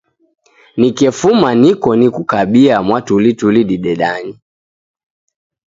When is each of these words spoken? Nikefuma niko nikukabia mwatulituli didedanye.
Nikefuma 0.79 1.49
niko 1.61 1.89
nikukabia 1.99 2.75
mwatulituli 2.87 3.61
didedanye. 3.69 4.35